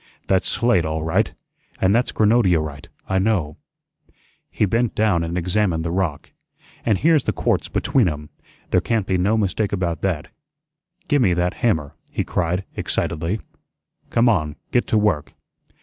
[0.25, 1.31] "That's SLATE all right,
[1.79, 3.57] and that's granodiorite, I know"
[4.49, 6.31] he bent down and examined the rock
[6.83, 8.31] "and here's the quartz between 'em;
[8.71, 10.29] there can't be no mistake about that.
[11.07, 13.41] Gi' me that hammer," he cried, excitedly.
[14.09, 15.35] "Come on, git to work.